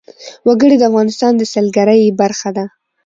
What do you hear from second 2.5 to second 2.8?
ده.